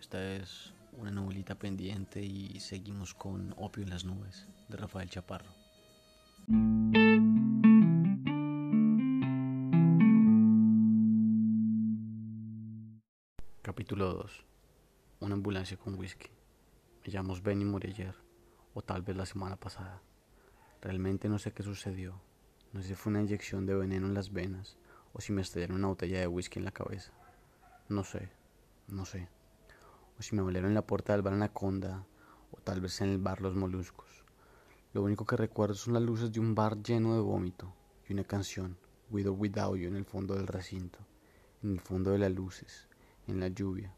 [0.00, 5.50] esta es una novelita pendiente y seguimos con Opio en las nubes de Rafael Chaparro.
[13.60, 14.46] Capítulo 2.
[15.20, 16.30] Una ambulancia con whisky.
[17.04, 18.14] Me llamo Sven y morí ayer,
[18.72, 20.00] o tal vez la semana pasada.
[20.80, 22.18] Realmente no sé qué sucedió.
[22.72, 24.78] No sé si fue una inyección de veneno en las venas
[25.12, 27.12] o si me estallaron una botella de whisky en la cabeza.
[27.90, 28.30] No sé,
[28.88, 29.33] no sé.
[30.18, 32.06] O si me volvieron en la puerta del bar Anaconda,
[32.52, 34.24] o tal vez en el bar Los Moluscos.
[34.92, 37.74] Lo único que recuerdo son las luces de un bar lleno de vómito
[38.08, 38.76] y una canción,
[39.10, 40.98] With or Without You, en el fondo del recinto,
[41.62, 42.88] en el fondo de las luces,
[43.26, 43.94] en la lluvia.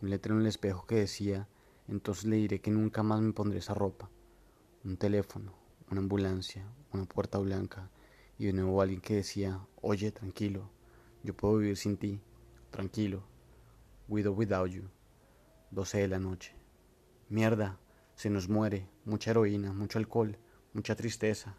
[0.00, 1.48] Un letrero en el espejo que decía,
[1.88, 4.08] entonces le diré que nunca más me pondré esa ropa.
[4.84, 5.54] Un teléfono,
[5.90, 7.90] una ambulancia, una puerta blanca
[8.38, 10.70] y de nuevo alguien que decía, oye, tranquilo,
[11.24, 12.20] yo puedo vivir sin ti,
[12.70, 13.24] tranquilo,
[14.06, 14.84] with or without you.
[15.70, 16.54] 12 de la noche.
[17.28, 17.78] Mierda,
[18.14, 20.38] se nos muere, mucha heroína, mucho alcohol,
[20.72, 21.56] mucha tristeza.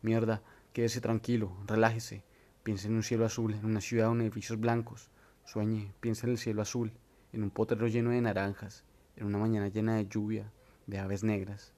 [0.00, 0.42] Mierda,
[0.72, 2.22] quédese tranquilo, relájese,
[2.62, 5.10] piense en un cielo azul, en una ciudad con edificios blancos.
[5.44, 6.92] Sueñe, piense en el cielo azul,
[7.32, 8.84] en un potrero lleno de naranjas,
[9.16, 10.52] en una mañana llena de lluvia,
[10.86, 11.72] de aves negras.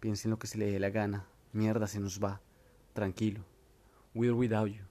[0.00, 1.26] Piense en lo que se le dé la gana.
[1.52, 2.42] Mierda, se nos va.
[2.92, 3.44] Tranquilo.
[4.14, 4.82] Or without you.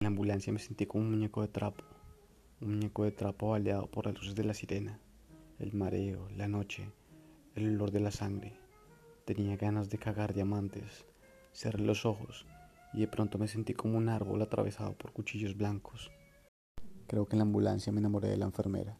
[0.00, 1.84] En la ambulancia me sentí como un muñeco de trapo.
[2.60, 5.00] Un muñeco de trapo baleado por las luces de la sirena.
[5.58, 6.92] El mareo, la noche,
[7.54, 8.58] el olor de la sangre.
[9.24, 11.06] Tenía ganas de cagar diamantes.
[11.54, 12.44] Cerré los ojos
[12.92, 16.10] y de pronto me sentí como un árbol atravesado por cuchillos blancos.
[17.06, 18.98] Creo que en la ambulancia me enamoré de la enfermera.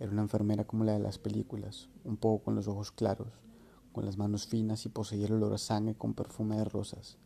[0.00, 3.28] Era una enfermera como la de las películas, un poco con los ojos claros,
[3.92, 7.18] con las manos finas y poseía el olor a sangre con perfume de rosas.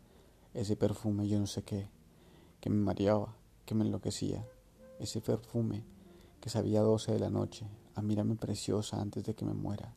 [0.53, 1.91] Ese perfume yo no sé qué,
[2.61, 4.45] que me mareaba, que me enloquecía.
[4.99, 5.85] Ese perfume
[6.41, 7.69] que sabía doce de la noche,
[8.03, 9.95] mírame preciosa antes de que me muera.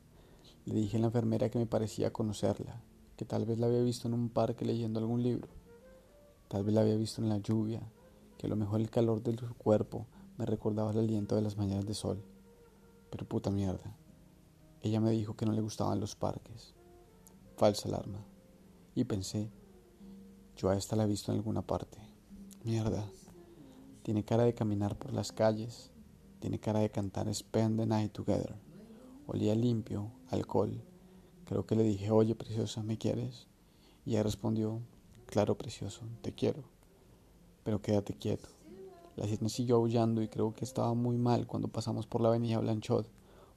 [0.66, 2.81] Le dije a la enfermera que me parecía conocerla,
[3.17, 5.50] que tal vez la había visto en un parque leyendo algún libro.
[6.47, 7.81] Tal vez la había visto en la lluvia,
[8.38, 10.06] que a lo mejor el calor de su cuerpo
[10.38, 12.23] me recordaba el aliento de las mañanas de sol.
[13.09, 13.95] Pero puta mierda.
[14.81, 16.73] Ella me dijo que no le gustaban los parques.
[17.57, 18.25] Falsa alarma.
[18.95, 19.51] Y pensé,
[20.57, 22.00] yo a esta la he visto en alguna parte.
[22.63, 23.06] Mierda.
[24.03, 25.91] Tiene cara de caminar por las calles.
[26.41, 28.56] Tiene cara de cantar Spend the Night Together.
[29.28, 30.84] Olía limpio, alcohol.
[31.46, 33.47] Creo que le dije, oye, preciosa, ¿me quieres?
[34.07, 34.81] Y ella respondió,
[35.28, 36.63] claro, precioso, te quiero.
[37.63, 38.50] Pero quédate quieto.
[39.16, 42.58] La sirena siguió aullando y creo que estaba muy mal cuando pasamos por la avenida
[42.58, 43.08] Blanchot,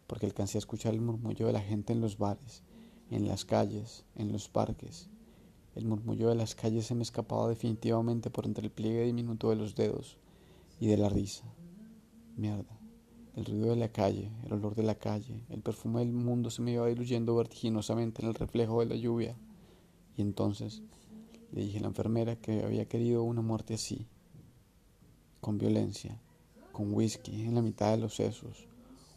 [0.07, 2.63] porque alcancé a escuchar el murmullo de la gente en los bares,
[3.11, 5.09] en las calles, en los parques.
[5.75, 9.57] El murmullo de las calles se me escapaba definitivamente por entre el pliegue diminuto de
[9.57, 10.19] los dedos
[10.79, 11.45] y de la risa.
[12.37, 12.74] Mierda.
[13.37, 16.63] El ruido de la calle, el olor de la calle, el perfume del mundo se
[16.63, 19.37] me iba diluyendo vertiginosamente en el reflejo de la lluvia.
[20.17, 20.83] Y entonces
[21.51, 24.07] le dije a la enfermera que había querido una muerte así,
[25.41, 26.21] con violencia,
[26.71, 28.69] con whisky en la mitad de los sesos,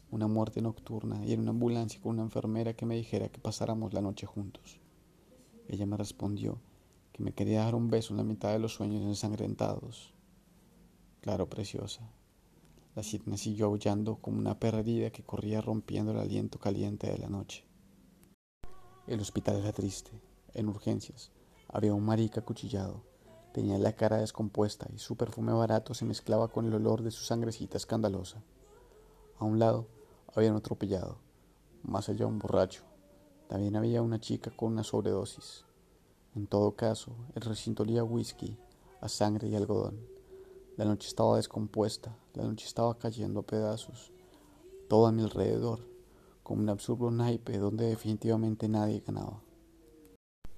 [0.10, 3.94] una muerte nocturna y en una ambulancia con una enfermera que me dijera que pasáramos
[3.94, 4.80] la noche juntos.
[5.68, 6.60] Ella me respondió
[7.12, 10.12] que me quería dar un beso en la mitad de los sueños ensangrentados.
[11.22, 12.17] Claro, preciosa.
[12.98, 17.20] La sirena siguió aullando como una perra herida que corría rompiendo el aliento caliente de
[17.20, 17.64] la noche.
[19.06, 20.20] El hospital era triste.
[20.56, 21.32] En urgencias
[21.68, 23.04] había un marica acuchillado.
[23.54, 27.24] Tenía la cara descompuesta y su perfume barato se mezclaba con el olor de su
[27.24, 28.42] sangrecita escandalosa.
[29.38, 29.88] A un lado
[30.34, 31.20] había un atropellado,
[31.84, 32.82] más allá un borracho.
[33.48, 35.66] También había una chica con una sobredosis.
[36.34, 38.58] En todo caso, el recinto olía whisky,
[39.02, 40.17] a sangre y algodón.
[40.78, 44.14] La noche estaba descompuesta, la noche estaba cayendo a pedazos,
[44.88, 45.80] todo a mi alrededor,
[46.44, 49.42] como un absurdo naipe donde definitivamente nadie ganaba.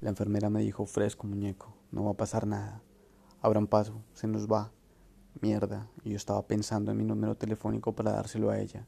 [0.02, 2.84] La enfermera me dijo, fresco muñeco, no va a pasar nada.
[3.40, 4.74] Abran paso, se nos va.
[5.40, 8.88] Mierda, y yo estaba pensando en mi número telefónico para dárselo a ella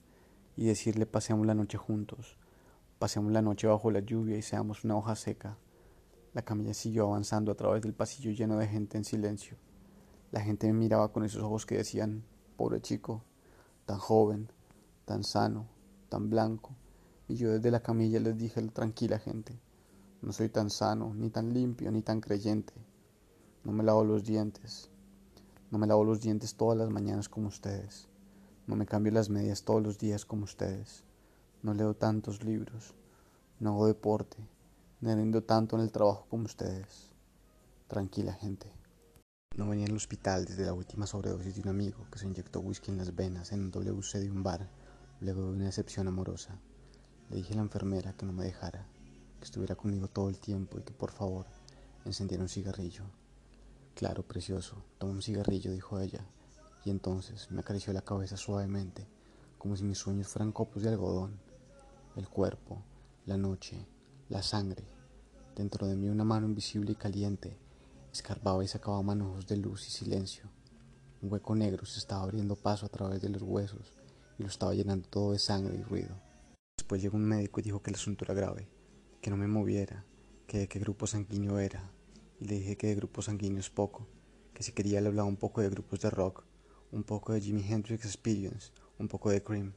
[0.57, 2.37] y decirle paseamos la noche juntos,
[2.99, 5.57] paseamos la noche bajo la lluvia y seamos una hoja seca.
[6.33, 9.55] La camilla siguió avanzando a través del pasillo lleno de gente en silencio.
[10.31, 12.23] La gente me miraba con esos ojos que decían,
[12.55, 13.23] pobre chico,
[13.85, 14.49] tan joven,
[15.03, 15.67] tan sano,
[16.07, 16.71] tan blanco.
[17.27, 19.59] Y yo desde la camilla les dije, tranquila gente,
[20.21, 22.73] no soy tan sano, ni tan limpio, ni tan creyente.
[23.63, 24.89] No me lavo los dientes.
[25.69, 28.07] No me lavo los dientes todas las mañanas como ustedes.
[28.67, 31.03] No me cambio las medias todos los días como ustedes.
[31.61, 32.93] No leo tantos libros.
[33.59, 34.37] No hago deporte.
[35.01, 37.09] No rindo tanto en el trabajo como ustedes.
[37.87, 38.71] Tranquila gente.
[39.57, 42.89] No venía al hospital desde la última sobredosis de un amigo que se inyectó whisky
[42.89, 44.69] en las venas en un WC de un bar.
[45.19, 46.57] luego de una decepción amorosa.
[47.29, 48.87] Le dije a la enfermera que no me dejara,
[49.39, 51.47] que estuviera conmigo todo el tiempo y que por favor
[52.05, 53.03] encendiera un cigarrillo.
[53.93, 56.25] Claro, precioso, toma un cigarrillo, dijo ella,
[56.85, 59.05] y entonces me acarició la cabeza suavemente,
[59.57, 61.37] como si mis sueños fueran copos de algodón.
[62.15, 62.81] El cuerpo,
[63.25, 63.85] la noche,
[64.29, 64.87] la sangre.
[65.57, 67.57] Dentro de mí una mano invisible y caliente
[68.11, 70.45] escarbaba y sacaba manojos de luz y silencio.
[71.21, 73.93] Un hueco negro se estaba abriendo paso a través de los huesos
[74.37, 76.15] y lo estaba llenando todo de sangre y ruido.
[76.77, 78.67] Después llegó un médico y dijo que el asunto era grave,
[79.21, 80.05] que no me moviera,
[80.47, 81.91] que de qué grupo sanguíneo era,
[82.39, 84.07] y le dije que de grupo sanguíneo es poco,
[84.53, 86.43] que si quería le hablaba un poco de grupos de rock,
[86.91, 89.73] un poco de Jimi Hendrix Experience, un poco de Cream.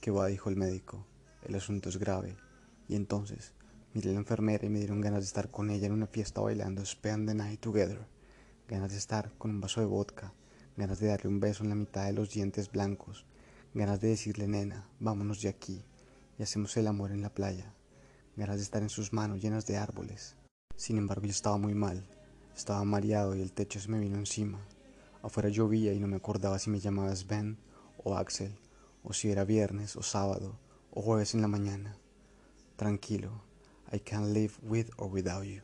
[0.00, 1.06] Que va, dijo el médico,
[1.42, 2.36] el asunto es grave.
[2.88, 3.54] Y entonces
[3.96, 6.42] miré a la enfermera y me dieron ganas de estar con ella en una fiesta
[6.42, 8.06] bailando Spend the Night Together,
[8.68, 10.34] ganas de estar con un vaso de vodka,
[10.76, 13.24] ganas de darle un beso en la mitad de los dientes blancos,
[13.72, 15.82] ganas de decirle, nena, vámonos de aquí
[16.38, 17.72] y hacemos el amor en la playa,
[18.36, 20.36] ganas de estar en sus manos llenas de árboles.
[20.76, 22.06] Sin embargo, yo estaba muy mal,
[22.54, 24.60] estaba mareado y el techo se me vino encima.
[25.22, 27.56] Afuera llovía y no me acordaba si me llamabas Ben
[28.04, 28.58] o Axel,
[29.02, 30.58] o si era viernes o sábado
[30.90, 31.96] o jueves en la mañana.
[32.76, 33.45] Tranquilo,
[33.92, 35.62] I can't live with or without you.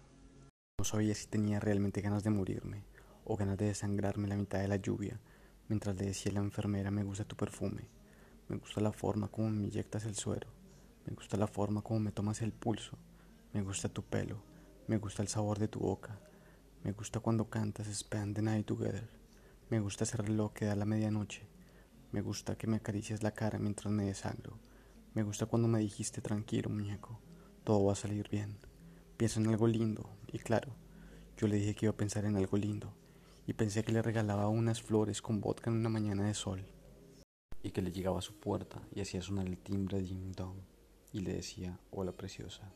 [0.79, 2.85] No sabía si tenía realmente ganas de morirme
[3.25, 5.21] o ganas de desangrarme la mitad de la lluvia
[5.69, 7.89] mientras le decía a la enfermera me gusta tu perfume,
[8.49, 10.49] me gusta la forma como me inyectas el suero,
[11.07, 12.99] me gusta la forma como me tomas el pulso,
[13.53, 14.43] me gusta tu pelo,
[14.89, 16.19] me gusta el sabor de tu boca.
[16.85, 19.09] Me gusta cuando cantas Spend the Night Together.
[19.71, 21.47] Me gusta ese reloj que da la medianoche.
[22.11, 24.59] Me gusta que me acaricias la cara mientras me desangro.
[25.15, 27.21] Me gusta cuando me dijiste tranquilo, muñeco.
[27.64, 28.56] Todo va a salir bien.
[29.17, 30.11] Piensa en algo lindo.
[30.32, 30.75] Y claro,
[31.37, 32.93] yo le dije que iba a pensar en algo lindo.
[33.47, 36.67] Y pensé que le regalaba unas flores con vodka en una mañana de sol.
[37.62, 40.56] Y que le llegaba a su puerta y hacía sonar el timbre de Jim Dong.
[41.12, 42.73] Y le decía, hola preciosa.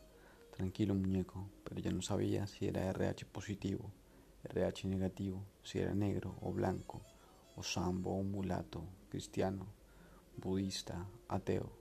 [0.53, 3.91] Tranquilo muñeco, pero ya no sabía si era RH positivo,
[4.45, 7.03] RH negativo, si era negro o blanco,
[7.57, 9.67] o sambo o mulato, cristiano,
[10.37, 11.73] budista, ateo,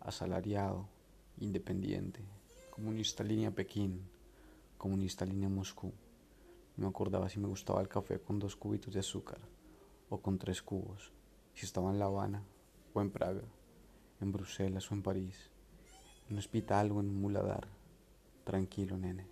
[0.00, 0.88] asalariado,
[1.38, 2.24] independiente,
[2.78, 4.08] comunista línea Pekín,
[4.76, 5.92] comunista línea Moscú.
[6.76, 9.40] No me acordaba si me gustaba el café con dos cubitos de azúcar
[10.08, 11.12] o con tres cubos,
[11.54, 12.44] si estaba en La Habana
[12.94, 13.42] o en Praga,
[14.20, 15.50] en Bruselas o en París,
[16.28, 17.66] en un hospital o en un muladar
[18.44, 19.26] Tranquilo, nene.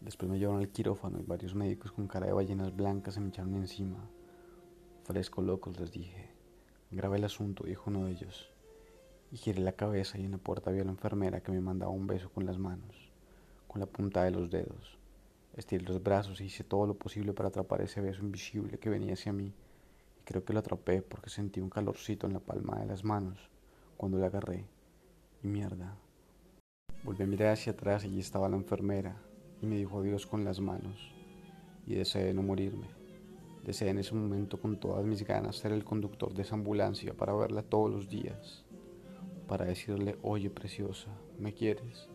[0.00, 3.28] Después me llevaron al quirófano y varios médicos con cara de ballenas blancas se me
[3.28, 4.10] echaron encima.
[5.04, 6.34] Fresco locos, les dije.
[6.90, 8.51] Grabé el asunto, dijo uno de ellos.
[9.32, 11.90] Y giré la cabeza y en la puerta vi a la enfermera que me mandaba
[11.90, 13.10] un beso con las manos,
[13.66, 14.98] con la punta de los dedos.
[15.56, 19.14] Estiré los brazos y hice todo lo posible para atrapar ese beso invisible que venía
[19.14, 19.52] hacia mí.
[20.20, 23.50] Y creo que lo atrapé porque sentí un calorcito en la palma de las manos
[23.96, 24.66] cuando le agarré.
[25.42, 25.96] Y mierda,
[27.04, 29.16] Volví a mirar hacia atrás y allí estaba la enfermera
[29.60, 31.12] y me dijo adiós con las manos
[31.84, 32.86] y deseé no morirme.
[33.64, 37.32] Deseé en ese momento con todas mis ganas ser el conductor de esa ambulancia para
[37.32, 38.64] verla todos los días,
[39.52, 42.08] para decirle, oye preciosa, ¿me quieres?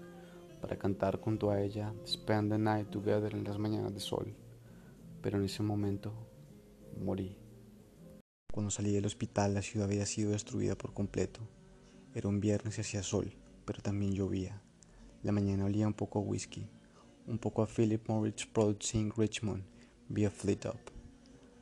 [0.60, 4.36] Para cantar junto a ella, Spend the Night Together en las mañanas de sol.
[5.22, 6.12] Pero en ese momento
[7.00, 7.38] morí.
[8.51, 11.41] Cuando salí del hospital la ciudad había sido destruida por completo.
[12.15, 13.32] Era un viernes y hacía sol,
[13.65, 14.63] pero también llovía.
[15.22, 16.67] La mañana olía un poco a whisky,
[17.27, 19.63] un poco a Philip Morris Producing Richmond
[20.10, 20.91] via Fleet Up.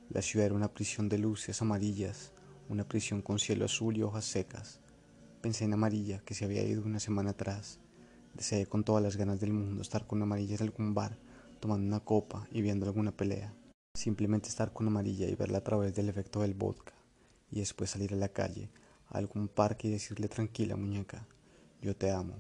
[0.10, 2.32] La ciudad era una prisión de luces amarillas,
[2.70, 4.79] una prisión con cielo azul y hojas secas.
[5.46, 7.78] Pensé en Amarilla, que se había ido una semana atrás.
[8.34, 11.20] Deseé con todas las ganas del mundo estar con Amarilla en algún bar,
[11.60, 13.54] tomando una copa y viendo alguna pelea.
[13.94, 16.94] Simplemente estar con Amarilla y verla a través del efecto del vodka.
[17.52, 18.72] Y después salir a la calle,
[19.10, 21.28] a algún parque y decirle tranquila muñeca,
[21.80, 22.34] yo te amo.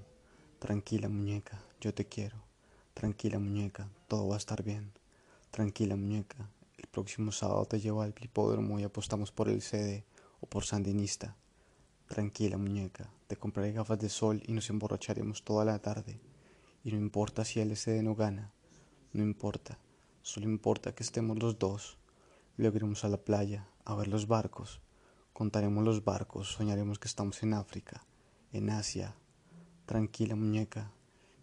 [0.57, 2.37] Tranquila muñeca, yo te quiero.
[2.95, 4.91] Tranquila muñeca, todo va a estar bien.
[5.51, 10.05] Tranquila muñeca, el próximo sábado te llevo al hipódromo y apostamos por el CD
[10.39, 11.35] o por Sandinista.
[12.07, 16.21] Tranquila muñeca, te compraré gafas de sol y nos emborracharemos toda la tarde.
[16.83, 18.53] Y no importa si el CD no gana,
[19.11, 19.79] no importa,
[20.21, 21.97] solo importa que estemos los dos.
[22.57, 24.81] Luego iremos a la playa, a ver los barcos.
[25.33, 28.05] Contaremos los barcos, soñaremos que estamos en África,
[28.51, 29.15] en Asia,
[29.85, 30.91] Tranquila muñeca,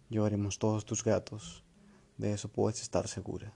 [0.09, 1.63] llevaremos todos tus gatos,
[2.17, 3.53] de eso puedes estar segura.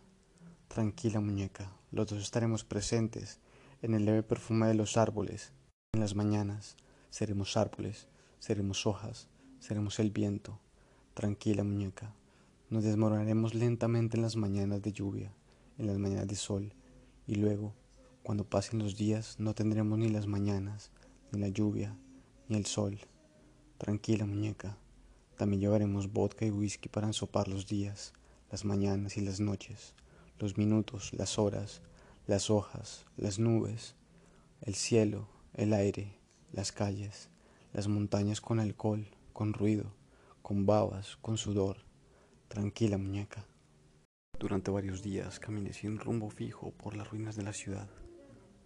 [0.69, 3.39] Tranquila muñeca, los dos estaremos presentes
[3.81, 5.51] en el leve perfume de los árboles.
[5.91, 6.77] En las mañanas
[7.17, 8.07] seremos árboles,
[8.37, 9.27] seremos hojas,
[9.59, 10.59] seremos el viento.
[11.15, 12.13] Tranquila muñeca,
[12.69, 15.33] nos desmoronaremos lentamente en las mañanas de lluvia,
[15.79, 16.73] en las mañanas de sol,
[17.25, 17.73] y luego,
[18.21, 20.91] cuando pasen los días, no tendremos ni las mañanas,
[21.31, 21.97] ni la lluvia,
[22.49, 22.99] ni el sol.
[23.79, 24.77] Tranquila, muñeca.
[25.37, 28.13] También llevaremos vodka y whisky para ensopar los días,
[28.51, 29.95] las mañanas y las noches,
[30.37, 31.81] los minutos, las horas,
[32.27, 33.95] las hojas, las nubes,
[34.61, 36.16] el cielo, el aire,
[36.51, 37.29] las calles,
[37.73, 39.93] las montañas con alcohol, con ruido,
[40.41, 41.77] con babas, con sudor.
[42.47, 43.45] Tranquila, muñeca.
[44.39, 47.89] Durante varios días caminé sin rumbo fijo por las ruinas de la ciudad.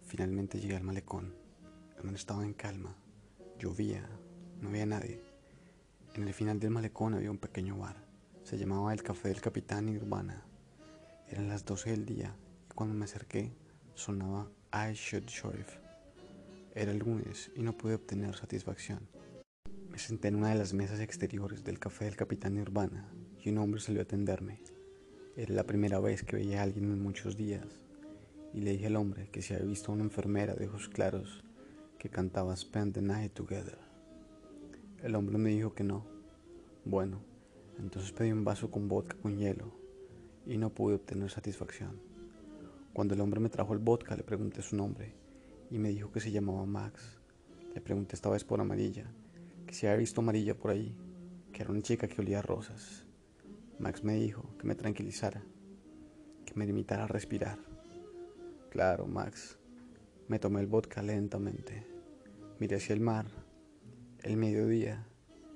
[0.02, 1.34] Finalmente llegué al malecón,
[2.00, 2.96] donde estaba en calma.
[3.58, 4.08] Llovía,
[4.60, 5.22] no había nadie.
[6.14, 7.96] En el final del malecón había un pequeño bar.
[8.44, 10.44] Se llamaba el Café del Capitán Nirvana.
[11.28, 12.36] Eran las 12 del día
[12.70, 13.52] y cuando me acerqué
[13.94, 15.81] sonaba I Should Sheriff.
[16.74, 19.06] Era el lunes y no pude obtener satisfacción.
[19.90, 23.58] Me senté en una de las mesas exteriores del Café del Capitán Nirvana y un
[23.58, 24.58] hombre salió a atenderme.
[25.36, 27.66] Era la primera vez que veía a alguien en muchos días
[28.54, 31.44] y le dije al hombre que se había visto a una enfermera de ojos claros
[31.98, 33.78] que cantaba Spend the Night Together.
[35.02, 36.06] El hombre me dijo que no.
[36.86, 37.20] Bueno,
[37.78, 39.76] entonces pedí un vaso con vodka con hielo
[40.46, 42.00] y no pude obtener satisfacción.
[42.94, 45.20] Cuando el hombre me trajo el vodka le pregunté su nombre
[45.72, 47.18] y me dijo que se llamaba Max.
[47.74, 49.10] Le pregunté esta vez por amarilla,
[49.66, 50.94] que si había visto amarilla por ahí,
[51.50, 53.06] que era una chica que olía rosas.
[53.78, 55.42] Max me dijo que me tranquilizara,
[56.44, 57.58] que me limitara a respirar.
[58.68, 59.58] Claro, Max.
[60.28, 61.86] Me tomé el vodka lentamente.
[62.60, 63.26] Miré hacia el mar.
[64.22, 65.06] El mediodía,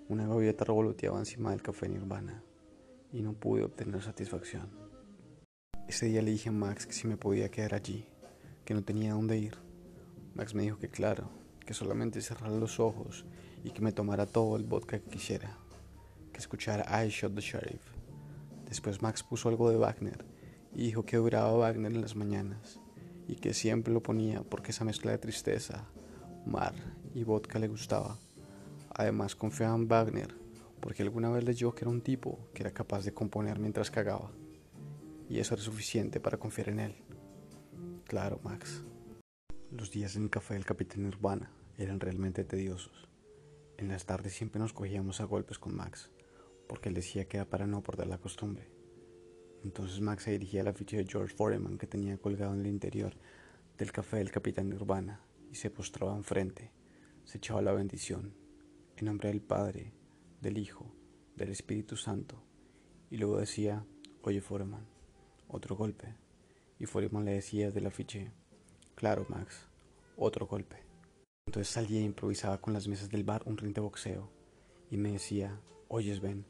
[0.08, 2.42] una gaviota revoloteaba encima del café Nirvana
[3.12, 4.70] y no pude obtener satisfacción.
[5.86, 8.06] Ese día le dije a Max que si me podía quedar allí,
[8.64, 9.65] que no tenía dónde ir.
[10.36, 11.30] Max me dijo que claro,
[11.64, 13.24] que solamente cerrara los ojos
[13.64, 15.56] y que me tomara todo el vodka que quisiera,
[16.30, 17.96] que escuchara I Shot the Sheriff
[18.68, 20.24] Después Max puso algo de Wagner
[20.74, 22.80] y dijo que duraba Wagner en las mañanas
[23.26, 25.86] y que siempre lo ponía porque esa mezcla de tristeza,
[26.44, 26.74] mar
[27.14, 28.18] y vodka le gustaba.
[28.90, 30.34] Además confiaba en Wagner
[30.80, 34.30] porque alguna vez leyó que era un tipo que era capaz de componer mientras cagaba.
[35.30, 36.94] Y eso era suficiente para confiar en él.
[38.04, 38.84] Claro, Max.
[39.72, 43.08] Los días en el café del Capitán Urbana eran realmente tediosos.
[43.76, 46.10] En las tardes siempre nos cogíamos a golpes con Max
[46.68, 48.70] porque él decía que era para no perder la costumbre.
[49.64, 52.68] Entonces Max se dirigía a la ficha de George Foreman que tenía colgado en el
[52.68, 53.16] interior
[53.76, 55.20] del café del capitán Urbana
[55.50, 56.70] y se postraba enfrente,
[57.24, 58.34] se echaba la bendición,
[58.96, 59.92] en nombre del Padre,
[60.40, 60.94] del Hijo,
[61.34, 62.42] del Espíritu Santo,
[63.10, 63.84] y luego decía,
[64.22, 64.86] oye Foreman,
[65.48, 66.14] otro golpe.
[66.78, 68.32] Y Foreman le decía la afiche,
[68.96, 69.68] claro Max,
[70.16, 70.76] otro golpe.
[71.46, 74.28] Entonces salía e improvisaba con las mesas del bar un ring de boxeo
[74.90, 76.44] y me decía, oyes Ben,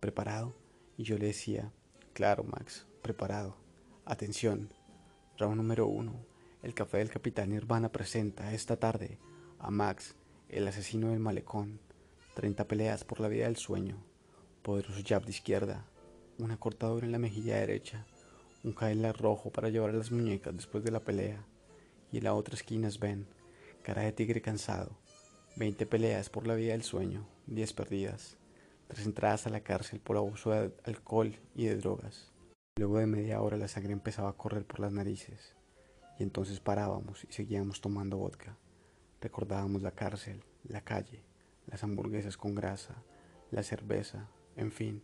[0.00, 0.52] ¿Preparado?
[0.96, 1.70] Y yo le decía,
[2.12, 3.56] claro, Max, preparado.
[4.04, 4.68] Atención,
[5.38, 6.26] round número uno.
[6.60, 9.18] El café del capitán Nirvana presenta esta tarde
[9.60, 10.16] a Max,
[10.48, 11.78] el asesino del malecón.
[12.34, 14.02] 30 peleas por la vida del sueño.
[14.62, 15.86] Poderoso jab de izquierda.
[16.38, 18.04] Una cortadura en la mejilla derecha.
[18.64, 21.46] Un Cadillac rojo para llevar a las muñecas después de la pelea.
[22.12, 23.26] Y en la otra esquina es Ben,
[23.82, 24.98] cara de tigre cansado.
[25.56, 27.26] 20 peleas por la vida del sueño.
[27.46, 28.38] 10 perdidas
[28.92, 32.30] tres entradas a la cárcel por abuso de alcohol y de drogas.
[32.76, 35.54] Luego de media hora la sangre empezaba a correr por las narices
[36.18, 38.58] y entonces parábamos y seguíamos tomando vodka.
[39.22, 41.24] Recordábamos la cárcel, la calle,
[41.66, 43.02] las hamburguesas con grasa,
[43.50, 45.02] la cerveza, en fin.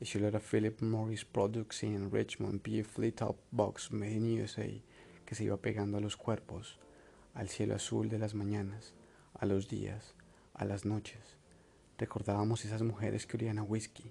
[0.00, 2.82] Cielo era Philip Morris Products in Richmond P.
[2.84, 4.82] Fleet Top Box Made in USA
[5.30, 6.80] que se iba pegando a los cuerpos,
[7.34, 8.94] al cielo azul de las mañanas,
[9.34, 10.16] a los días,
[10.54, 11.38] a las noches
[12.00, 14.10] Recordábamos esas mujeres que olían a whisky,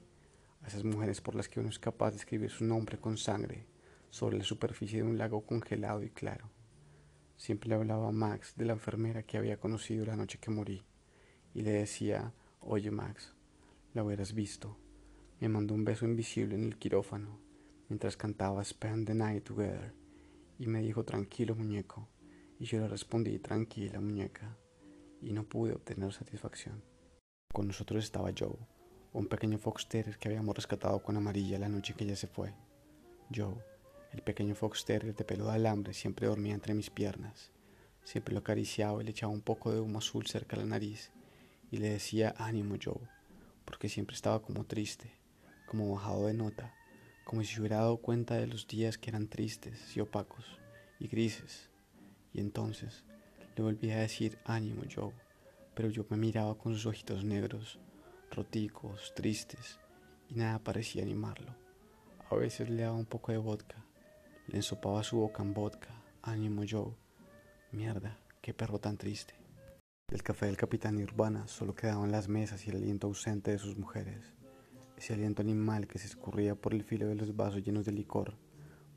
[0.61, 3.65] a esas mujeres por las que uno es capaz de escribir su nombre con sangre
[4.11, 6.49] sobre la superficie de un lago congelado y claro.
[7.35, 10.85] Siempre le hablaba a Max de la enfermera que había conocido la noche que morí
[11.53, 13.33] y le decía, oye Max,
[13.93, 14.77] la hubieras visto.
[15.41, 17.41] Me mandó un beso invisible en el quirófano
[17.89, 19.93] mientras cantaba Spend the Night Together
[20.59, 22.07] y me dijo tranquilo muñeco
[22.59, 24.57] y yo le respondí tranquila muñeca
[25.21, 26.83] y no pude obtener satisfacción.
[27.51, 28.57] Con nosotros estaba Joe,
[29.13, 32.53] un pequeño fox terrier que habíamos rescatado con amarilla la noche que ella se fue.
[33.33, 33.55] Joe,
[34.11, 37.51] el pequeño fox terrier de pelo de alambre, siempre dormía entre mis piernas.
[38.03, 41.11] Siempre lo acariciaba y le echaba un poco de humo azul cerca de la nariz
[41.71, 43.07] y le decía ánimo Joe,
[43.65, 45.11] porque siempre estaba como triste,
[45.67, 46.73] como bajado de nota,
[47.29, 50.57] como si se hubiera dado cuenta de los días que eran tristes y opacos
[50.99, 51.69] y grises.
[52.33, 53.03] Y entonces
[53.55, 55.13] le volví a decir ánimo Joe
[55.75, 57.77] pero yo me miraba con sus ojitos negros,
[58.31, 59.79] roticos, tristes,
[60.27, 61.55] y nada parecía animarlo.
[62.31, 63.85] A veces le daba un poco de vodka,
[64.47, 65.93] le ensopaba su boca en vodka,
[66.23, 66.97] ánimo yo.
[67.71, 69.35] Mierda, qué perro tan triste.
[70.07, 73.59] El café del capitán Urbana solo quedaba en las mesas y el aliento ausente de
[73.59, 74.38] sus mujeres.
[74.99, 78.35] Ese aliento animal que se escurría por el filo de los vasos llenos de licor,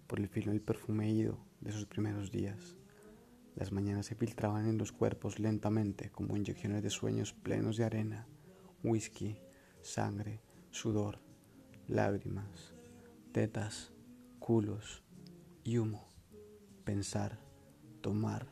[0.08, 2.76] por el filo del perfume ido de sus primeros días.
[3.54, 8.26] Las mañanas se filtraban en los cuerpos lentamente como inyecciones de sueños plenos de arena,
[8.82, 9.38] whisky,
[9.80, 10.42] sangre,
[10.72, 11.20] sudor,
[11.86, 12.74] lágrimas,
[13.30, 13.92] tetas,
[14.40, 15.04] culos
[15.62, 16.08] y humo.
[16.82, 17.38] Pensar,
[18.00, 18.48] tomar,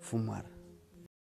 [0.00, 0.46] fumar.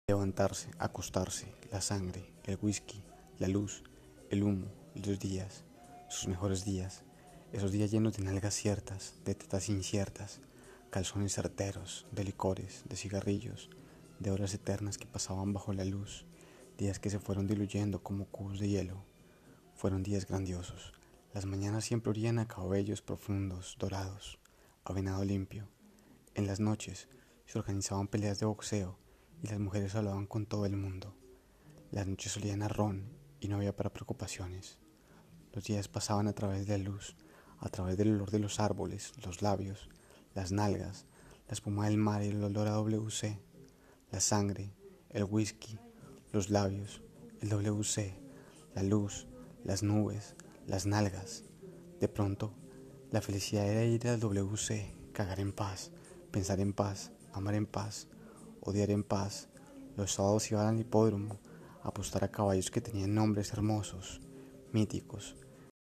[0.08, 3.04] Levantarse, acostarse, la sangre, el whisky,
[3.38, 3.84] la luz,
[4.32, 5.64] el humo, los días,
[6.10, 7.04] sus mejores días,
[7.54, 10.42] esos días llenos de nalgas ciertas, de tetas inciertas,
[10.90, 13.70] calzones certeros, de licores, de cigarrillos,
[14.20, 16.26] de horas eternas que pasaban bajo la luz,
[16.78, 19.06] días que se fueron diluyendo como cubos de hielo.
[19.76, 20.94] Fueron días grandiosos.
[21.34, 24.40] Las mañanas siempre orían a cabellos profundos, dorados,
[24.84, 25.70] a venado limpio.
[26.36, 27.08] En las noches
[27.46, 28.98] se organizaban peleas de boxeo
[29.42, 31.16] y las mujeres hablaban con todo el mundo.
[31.92, 34.78] Las noches olían a ron y no había para preocupaciones.
[35.52, 37.18] Los días pasaban a través de la luz,
[37.60, 39.90] a través del olor de los árboles, los labios,
[40.34, 41.06] las nalgas,
[41.48, 43.38] la espuma del mar y el olor a WC,
[44.12, 44.74] la sangre,
[45.10, 45.78] el whisky,
[46.32, 47.02] los labios,
[47.42, 48.16] el WC,
[48.76, 49.28] la luz,
[49.64, 50.36] las nubes,
[50.68, 51.44] las nalgas.
[52.00, 52.54] De pronto,
[53.10, 55.92] la felicidad era ir al WC, cagar en paz,
[56.32, 58.08] pensar en paz, amar en paz,
[58.62, 59.50] odiar en paz.
[59.98, 61.40] Los sábados iban al hipódromo
[61.84, 64.22] apostar a caballos que tenían nombres hermosos,
[64.72, 65.36] míticos,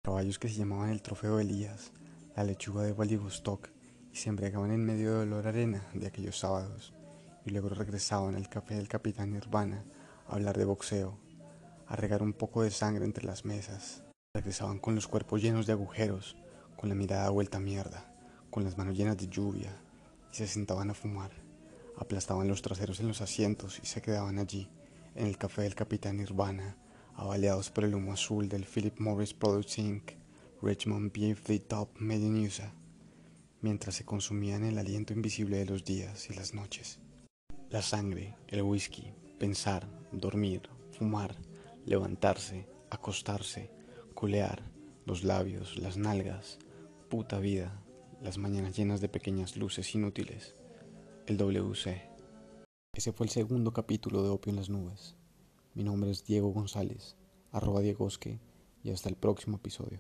[0.04, 1.92] caballos que se llamaban el trofeo Elías,
[2.36, 3.70] la lechuga de Vladivostok,
[4.12, 6.94] y se embriagaban en medio de olor arena de aquellos sábados,
[7.46, 9.84] y luego regresaban al café del capitán Nirvana
[10.27, 11.20] a hablar de boxeo,
[11.88, 14.04] a regar un poco de sangre entre las mesas.
[14.34, 16.36] Regresaban con los cuerpos llenos de agujeros,
[16.75, 18.13] con la mirada vuelta a mierda,
[18.50, 19.77] con las manos llenas de lluvia,
[20.32, 21.46] y se sentaban a fumar
[21.98, 24.70] aplastaban los traseros en los asientos y se quedaban allí,
[25.16, 26.78] en el café del capitán Nirvana,
[27.16, 30.12] avaliados por el humo azul del Philip Morris Products Inc.,
[30.62, 32.50] Richmond the Top Made
[33.62, 37.00] mientras se consumían el aliento invisible de los días y las noches.
[37.70, 41.36] La sangre, el whisky, pensar, dormir, fumar,
[41.86, 43.72] levantarse, acostarse,
[44.14, 44.62] culear,
[45.06, 46.60] los labios, las nalgas,
[47.10, 47.82] puta vida,
[48.22, 50.56] las mañanas llenas de pequeñas luces inútiles
[51.28, 52.15] el WC.
[52.96, 55.18] Ese fue el segundo capítulo de Opio en las Nubes.
[55.74, 57.18] Mi nombre es Diego González,
[57.51, 58.40] arroba Diegosque,
[58.84, 60.00] y hasta el próximo episodio.